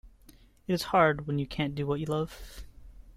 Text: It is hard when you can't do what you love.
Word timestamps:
It 0.65 0.73
is 0.73 0.81
hard 0.81 1.27
when 1.27 1.37
you 1.37 1.45
can't 1.45 1.75
do 1.75 1.85
what 1.85 1.99
you 1.99 2.07
love. 2.07 2.63